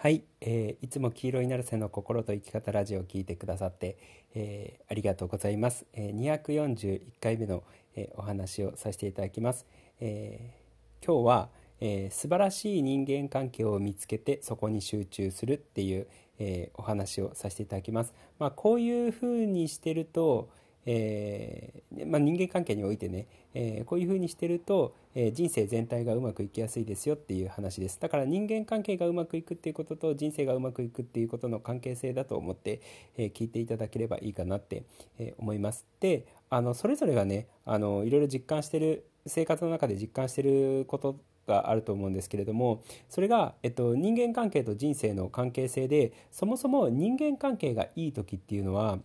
[0.00, 3.98] はい、えー、いつも黄色いナルセの心と生き方ラジオを聞いてくださって、
[4.32, 5.86] えー、ありがとうございます。
[5.92, 7.64] えー、241回目の、
[7.96, 9.66] えー、お話をさせていただきます。
[10.00, 11.48] えー、今日は、
[11.80, 16.06] えー、素晴らしい人間関係を見つけてそこに集中するっていう、
[16.38, 18.14] えー、お話をさせていただきます。
[18.38, 20.48] まあ、こういうふうにしてると、
[20.90, 28.00] えー、まあ、人間関係においてね、えー、こういうふうにしてると、えー、人生全体がうまくいきやすいですよっていう話です。
[28.00, 32.80] だから人間関係がうまくいくっていうことと人生がうまくいくっていうことの関係性だと思って、
[33.18, 34.84] え聞いていただければいいかなって、
[35.18, 35.84] え思います。
[36.00, 48.98] であのそれぞれがねあのいろいろ実感してる生活の中で実感してることがあると思うんですけれどもそれが、えっと、人間関係と人生の関係性でそもそも人間関係がいい時っていうのは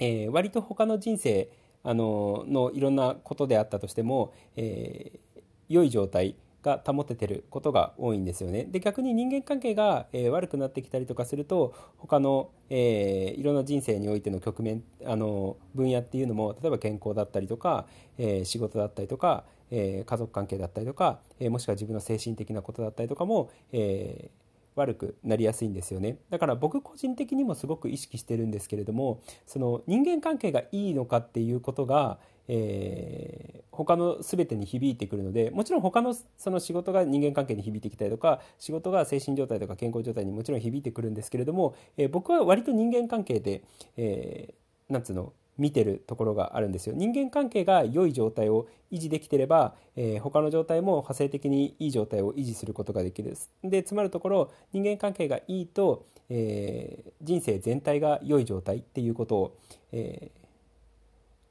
[0.00, 1.48] えー、割と他の人生
[1.82, 8.64] あののいろんなことであったとしても、えー、良い状態が保ててることが多いんですよね。
[8.64, 17.86] で逆に人間関係が、えー、悪くなってきたりとかすると他の、えー、いろんな人生においての局面あの分野っていうのも例えば健康だったりとか、
[18.18, 24.39] えー、仕事だったりとか、え家族関係だったりとか、えもしくは自分の精神的なことだったりとかも、えー
[24.80, 26.18] 悪くなりやすいんですよね。
[26.30, 43.62] だから僕個人的にもすごく意識してるんですけれどもその人間関係がいいのかっていうことが、えー、他の全てに響いてくるのでもちろん他のその仕事が人間関係に響いてきたりとか仕事が精神状態とか健康状態にもちろん響いてくるんですけれども、えー、僕は割と人間関係で、
[43.96, 46.94] えー、なんつうの見てるところがあるんですよ。
[46.96, 53.36] 人間関係が良い状態を維持できてれば、えー、他の状態も派生的にいい状態を維持することができる。
[53.62, 59.56] でつまるところ人間関係がいいと、えー、人生全体が良い状態っていうことを、
[59.92, 60.39] えー、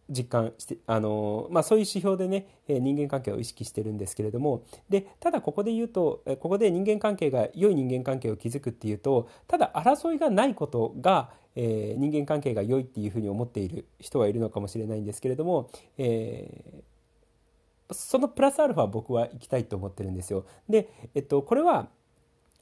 [0.10, 20.46] 実感してあの、まあ、そういう指標でね人間関係を意識してるんですけれどもでただここで言うとここで人間関係が良い人間関係を築くっていうとただ争いがないことが、えー、人間関係が良いっていうふうに思っている人はいるのかもしれないんですけれども、えー、そのプラスアルファ僕は行きたいと思ってるんですよ。
[20.68, 21.90] で、えっと、これは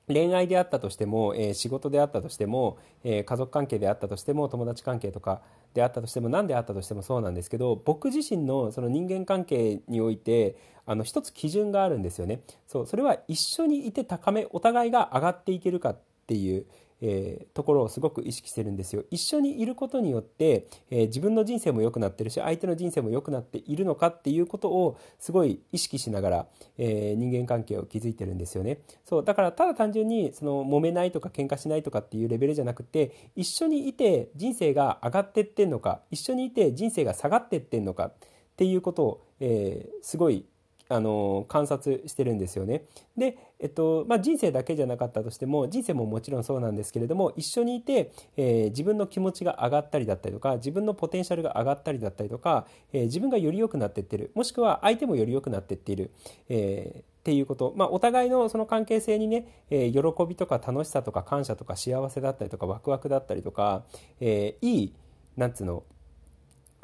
[0.08, 5.42] 恋愛であったとしても、えー、仕事であったとしても、えー、家族関係であったとしても友達関係とか
[5.74, 12.42] であったとしても何であったとしてもそうなんですけど僕自身のその人間関係においてあの一つ基準があるんですよね。
[12.66, 16.66] そうそれは一緒にいて高めお互いが上がっていけるかっていう
[17.02, 19.04] えー、ところをすごく意識してるんですよ。
[19.12, 26.48] 一緒にいることによって、えー、自分の人生も良くなってるし相手の人生も良くなっているのかっていうことをすごい意識しながら、
[26.78, 28.80] えー、人間関係を築いてるんですよね。
[29.06, 38.14] そうだからただ単純にその揉めないとか喧嘩しないとかっていうレベルじゃなくて一緒にいて人生が上がってってんのか一緒にいて人生が下がってってんのかっ
[38.58, 40.46] ていうことを、えすごい
[40.90, 42.84] あの観察してるんですよね。
[43.18, 56.12] で、えっとまあ、人生だけじゃなかったとしても人生ももちろんそうなんですけれども一緒にいて、えー、自分の気持ちが上がったりだったりとか自分のポテンシャルが上がったりだったりとか、えー、自分がより良くなっていってるもしくは相手もより良くなっていっている。
[56.50, 63.84] えーっていうこと、まあ、お互いのその関係性にね、えー、喜びとか楽しさとか感謝とか幸せだったりとかワクワクだったりとか、
[64.22, 64.94] えー、いい
[65.36, 65.84] なんつうの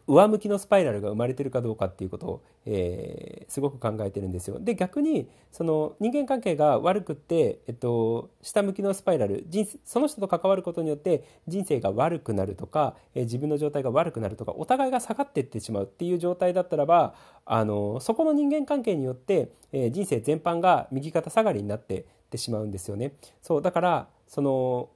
[0.08, 4.60] 上向きのスパイラルが生まれてるかどうかっていうことを、えー、すごく考えてるんですよ。
[4.60, 17.14] で逆にその人間関係が悪くって、えっと、下向きのスパイラル人その人と関わることによって人生が悪くなるとか、えー、自分の状態が悪くなるとかお互いが下がっていってしまうっていう状態だったらば
[17.46, 22.04] あのそこの人間関係によって、えー、人生全般が右肩下がりになってっ
[22.34, 23.14] てしまうんですよね。
[23.42, 24.90] そうだからその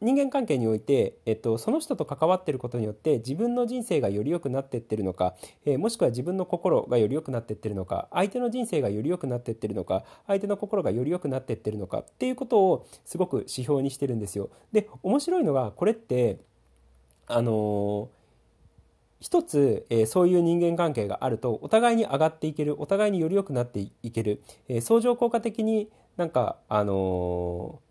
[0.00, 5.34] 人間関係において、えっと、その人と関わっていることによって自分の人生がより良くなっていってるのか、
[5.66, 14.48] えー、もしくは自分の心がより良くなっていってるのか相手の人生がより良くなっていってるのか相手の心がより良くなっていってるのかっていうことをすごく指標にしてるんですよ。
[14.72, 16.38] で面白いのがこれって
[17.26, 18.20] あのー
[19.20, 27.89] 一つ、えー、そういう人間関係があるとお互いに上がっていけるお互いにより良くなっていける、えー、相乗効果的になんかあのー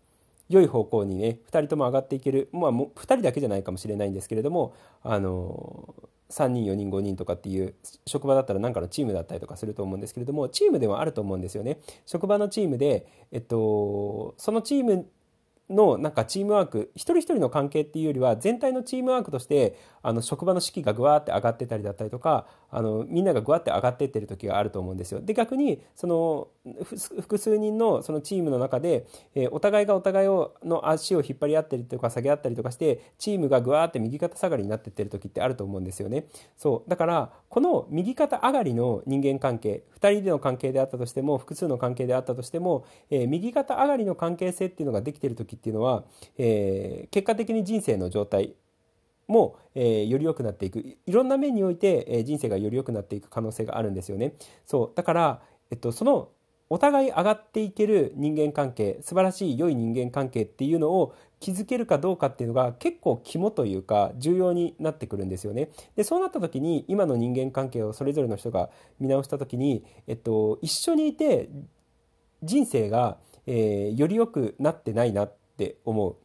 [0.50, 5.94] 良い方向にね2人とも上がっていけるまあも2人だけじゃないかもしれないんですけれどもあの
[6.30, 7.74] 3人4人5人とかっていう
[8.06, 11.78] 職場だったら何かのチームだったりとかすると思うんですけれどもチームではあると思うんですよね。
[12.04, 15.06] 職場のチームで、えっと、そのチーム
[15.68, 25.20] のなんかチームワーク一人一人の関係っていうよりは全体のチームワークとしてあの職場の士気がぐわーって上がってたりだったりとかあのみんながぐわって上がってってる時があると思うんですよ。
[25.20, 26.48] で逆にその
[27.20, 36.26] 複数人のそのチームの中で、えー、お互いがお互いをの足を引っ張り合ったりとか下げ合ったりとかしてチームがぐわって右肩下がりになってってる時ってあると思うんですよね。
[36.56, 46.04] そうだからこの右肩上がりの人間関係2人での関係であったとしても複数の関係であったとしても、えー、右肩上がりの関係性っていうのができてる時っていうのは、
[46.38, 48.54] えー、結果的に人生の状態
[49.30, 54.34] も、えー、より良くなっていくいろんな面において、えー、人生がより良くなっていく可能性があるんですよね。
[54.66, 56.30] そうだから、えっと、その
[56.72, 65.70] お互い上がっていける人間関係素晴らしい良い人間関係っていうのを築けるかどうかっていうのが結構肝というか重要になってくるんですよね。
[65.96, 71.48] でそうなった時に今の人間関係をそれぞれの人が見直した時に、えっと、一緒にいて
[72.42, 76.16] 人生が、えー、より良くなってないなって思う。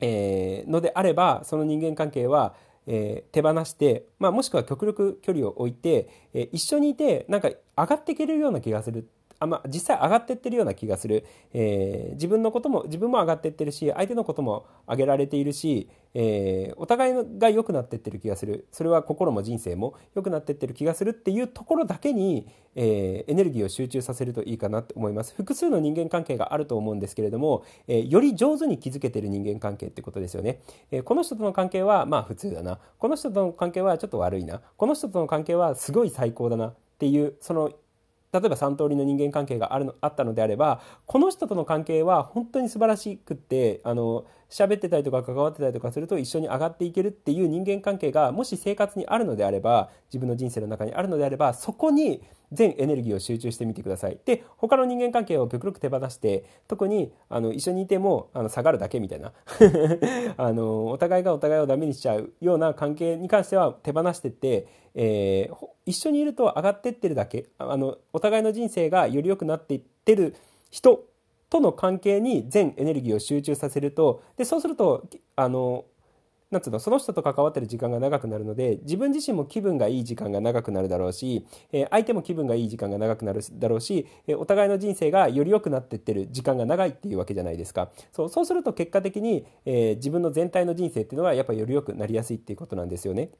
[0.00, 2.54] えー、のであればその人間関係は、
[2.86, 9.08] えー、手放して、まあ、もしくは極力距離を置いて、えー、一緒にいてなんか上がっていけるような気がする。
[9.40, 18.66] あまあ、実際上がっていってるような気がする、えー、自分のことも自分も上がっていってるし相手のことも上げられているし、えー、お互いが良くなっていってる気がする。
[18.72, 25.34] それは心も人生も良くなっていってる気がするっていうところだけに、えー、エネルギーを集中させるといいかなって思います。
[25.36, 32.78] 複数の人間関係があると思うんですけれども、えより上手に築けてる人間関係ってことですよね、えこの人との関係はまあ普通だな。
[32.98, 34.60] この人との関係はちょっと悪いな。
[34.76, 37.70] この人との関係はすごい最高だなっていうその
[38.32, 52.22] 例えば3通りの人間関係があるのあったのであればこの人との関係は本当に素晴らしくってあの喋ってたりとか関わってたりとかすると一緒に上がっていけるっていう人間関係がもし生活にあるのであれば自分の人生の中にあるのであればそこに
[52.52, 54.18] 全エネルギーを集中してみてください。
[54.24, 59.32] で他の人間関係を極力手放して特にあの一緒にいてもあの下がるだけみたいな
[60.36, 70.34] あのお互いがお互いをダメにしちゃうような関係に関しては手放してって、えー、一緒にいると上がってってるだけあのお互いの人生がより良くなっていってる
[70.70, 71.04] 人
[71.50, 75.06] との関係に全エネルギーを集中させるとでそうすると
[75.36, 75.84] あの
[76.50, 93.30] なんつうのその人と関わってる時間が長くなるので自分自身も気分がいい時間が長くなるだろうし、えー、相手も気分がいい時間が長くなるだろうし、えー、お互いの人生がより良くなっていってる時間が長いっていうわけじゃないですかそうそうすると結果的に、えー、自分の全体の人生っていうのはやっぱりより良くなりやすいっていうことなんですよね。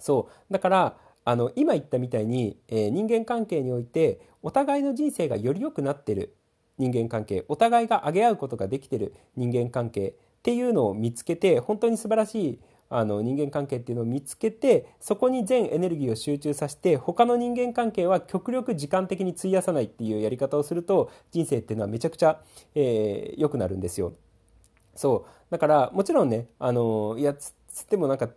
[0.00, 6.34] そうだからあの今言ったみたいに、え人間関係においてお互いの人生がより良くなってる
[6.76, 10.14] 人間関係お互いが上げ合うことができてる人間関係
[10.44, 12.58] っていうのを見つけて本当に素晴らしい
[12.90, 22.42] あの人間関係っていうのを見つけてそこに全エネルギーを集中させて他の人間関係は極力時間的に費やさないっていうやり方をすると人生っていうのはめちゃくちゃ
[22.74, 24.12] 良、えー、くなるんですよ。
[24.94, 28.28] そうだからもちろんねあのいやつってもなんか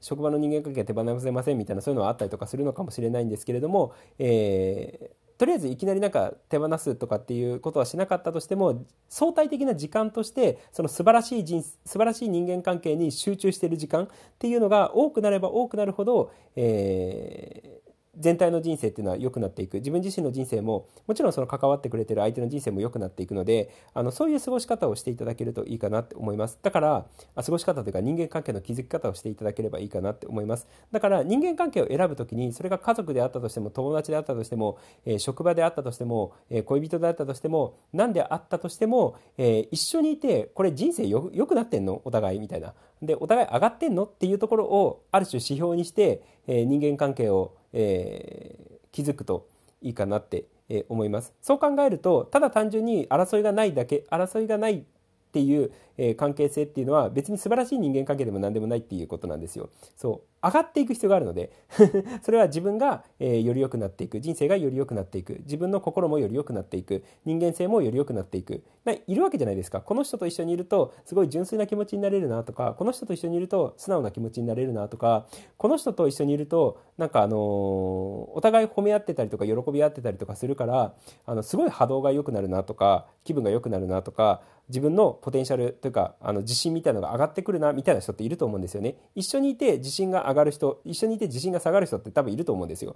[0.00, 14.08] 職場の人間関係は手放せませんみたいなそういうのはあったりとかするのかもしれないんですけれども、えーとりあえずいきなりなんか手放すとかっていうことはしなかったとしても相対的な時間としてその素晴らしい人素晴らしい人間関係に集中している時間っ
[14.40, 17.87] ていうのが多くなれば多くなるほど、えー、
[18.18, 19.74] 全体の人生っていうのは良くなっていく。
[19.74, 26.58] 自分自身の人生ももちろんその関わってくれてる相手の人生も良くなっていくのであのそういう過ごし方をしていただけるといいかなって思います。
[26.62, 30.66] だからあ過ごし方というか人間関係の築き方をしていただければいいかなって思います。
[30.90, 42.02] だから人間関係を選ぶ時にそれが家族であったとしても友達であったとしても、えー、職場であったとしても、えー、恋人であったとしても何であったとしても、えー、一緒にいてこれ人生よ良くなってんの？
[42.04, 42.74] お互いみたいな。
[43.00, 44.04] でお互い上がってんの？
[44.04, 49.48] っていうところをある種指標にして、え人間関係をえー、気づくと
[49.82, 51.34] いいかなってえ思います。
[51.40, 54.84] そう考えるとただ単純に争いがないだけ争いがない
[55.28, 55.70] っていう、
[56.00, 59.68] え関係性っていうのは別に素晴らしい人間関係でも何でもないっていうことなんですよ。
[59.96, 60.28] そう。
[60.40, 61.50] 上がっていく必要があるので
[62.22, 64.20] それは自分が、えー、より良くなっていく。
[64.20, 65.38] 人生がより良くなっていく。
[65.40, 67.02] 自分の心もより良くなっていく。
[67.24, 68.62] 人間性もより良くなっていく。
[69.06, 69.80] いるわけじゃないですか。
[69.80, 75.26] この人と一緒にいるとすごい純粋な気持ちになれるなとかこの人と一緒にいると素直な気持ちになれるなとか
[75.56, 80.94] この人と一緒にいるとなんかあのー、お互い褒め合ってたりとか喜び合ってたりとかするから
[81.26, 88.96] あのすごい波動が良くなるなとか気分が良くなるなとか自分のポテンシャルというかあの自信みたいなのが上がってくるなみたいな人っていると思うんですよね。
[89.14, 92.94] 一緒にいて自信が上がる人一緒にいて自信が下がる人って多分いると思うんですよ。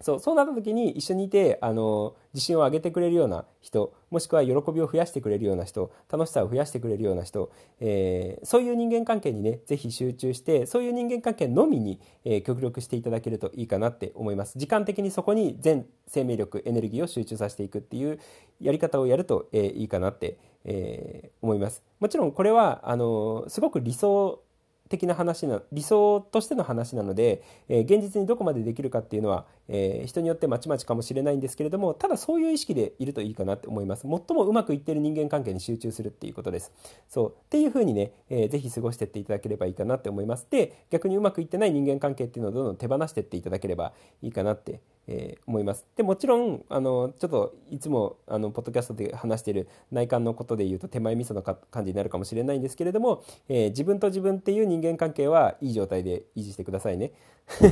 [0.00, 14.58] そうそうなった時に一緒にいてあの自信を上げてくれるような人もしくは喜びを増やしてくれるような人楽しさを増やしてくれるような人、えー、そういう人間関係にね是非集中してそういう人間関係のみに、えー、極力していただけるといいかなって思います。
[14.58, 18.18] 時間的にそこに全生命力エネルギーを集中させていくっていう
[18.60, 21.82] やり方をやると、えー、いいかなって、え思います。
[22.00, 24.42] もちろんこれはあのすごく理想
[24.90, 34.02] 的な話な理想としての話なので、えー、現実にどこまでできるかっていうのは、えー、人によってまちまちかもしれないんですけれどもただそういう意識でいるといいかなって思います。
[34.02, 36.72] 最もうまくいってる人間関係に集中するっていうことです。
[37.08, 37.30] そう。
[37.30, 40.48] っていうふうにね、えー、ぜひ過ごしてっていただければいいかなって思います。
[40.50, 43.92] で逆にうまくいってない人間関係っていうのをどんどん手放してっていただければ
[44.22, 44.80] いいかなって
[45.12, 45.84] えー、思います。
[45.96, 57.10] でもちろんあのちょっといつもあのポッドキャストで話している内観のことで言うと手前味噌の感じになるかもしれないんですけれども、えー、自分と自分っていう人間関係はいい状態で維持してくださいね。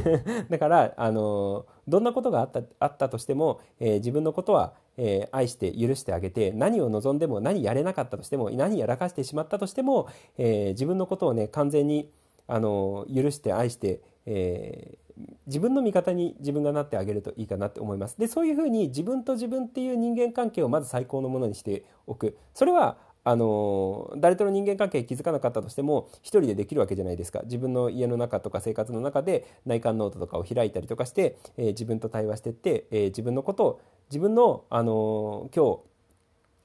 [0.51, 12.11] だからあのどんなことがあったあったとしても、えー、自分のことは、え愛して許してあげて何を望んでも何やれなかったとしても何やらかしてしまったとしても、え自分のことをね完全に
[12.49, 18.19] あの許して愛して、えー、自分の味方に自分がなってあげるといいかなって思います。
[18.19, 33.81] でそういうふうに自分と自分っていう人間関係をまず最高のものにしておくそれはあの誰との人間関係気づかなかったとしても一人でできるわけじゃないですか自分の家の中とか生活の中で内観ノートとかを開いたりとかして、えー、自分と対話してって、えー、自分のことを
[34.11, 35.81] 自分の、あの今日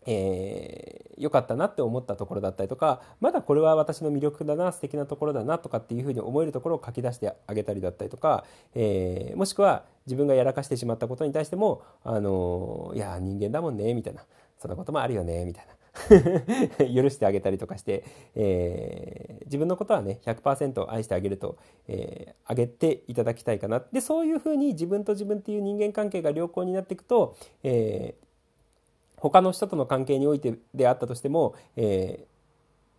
[0.05, 8.43] えー、良かったなって思ったところだったりとかまだこれは私の魅力だな素敵なところだなとかっていうふうに思えるところを書き出してあげたりだったりとか、
[8.75, 14.25] えー、もしくは自分がやらかしてしまったことに対しても「あのいや人間だもんね」みたいな
[14.59, 15.73] 「そんなこともあるよね」みたいな。
[16.91, 21.57] 許してあげたりとかして、えー、自分のことはね100%愛してあげると、
[21.87, 28.32] えー、あげていただきたいかなでそういうふうに自分と自分っていう人間関係が良好になっていくと、えー
[29.29, 32.25] 他の人との関係においてであったとしても、え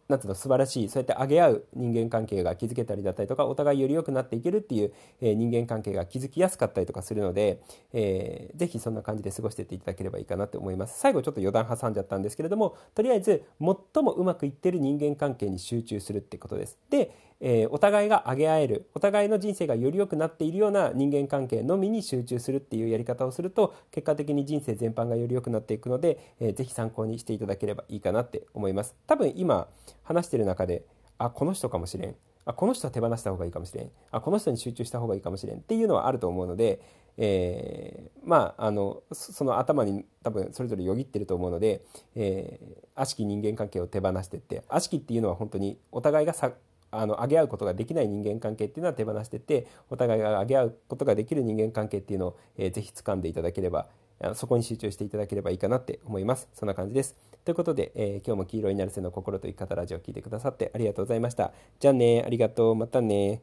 [0.09, 7.61] ー、なんつうの素晴らしいそうやって上げ合う人間関係が築けたりだったりとかお互いより良くなっていけるっていう、えー、人間関係が築きやすかったりとかするので、
[7.93, 10.99] えー、ぜひそんな感じで過ごしていっていただければいいかなと思います。
[10.99, 16.79] 最後ちょっと余談挟んじゃったんですけれどもとりあえず最もうまくいってる人間関係に集中するってことです。
[16.89, 17.11] で
[17.41, 28.95] えー、お互いが上げ合えるお互いの人生がより良くなっているような人間関係のみに集中するっていうやり方をすると結果的に人生全般がより良くなっていくので、えー、ぜひ参考にしていただければいいかなって思います。
[29.07, 29.69] 多分今
[30.03, 30.85] 話してる中で
[31.19, 32.15] あこの人かもしれん。
[32.47, 33.91] あこの人は手放した方がいいかもしれん。
[34.11, 35.59] あこの人に集中した方がいいかもしれん。
[35.59, 36.81] っていうのはあると思うので、
[37.17, 41.83] えー、まああのその頭に多分それぞれよぎってると思うので、
[42.17, 46.53] えー、悪しき人間関係を手放してって悪しきっていうのは本当にお互いがさ
[47.01, 53.87] あの上げ合うことができない人間関係っていうのは手放しててお互いが上げ合うことができる人間関係っていうのを、えー、ぜひ掴んでいただければ
[54.35, 56.49] そこに集中していただければいいかなって思います。
[56.55, 57.17] そんな感じです。
[57.45, 61.53] ということで、えー、今日も黄色いなるせの心と生き方ラジオを聞いてくださってありがとうございました。
[61.79, 62.75] じゃあねありがとう。
[62.75, 63.43] またね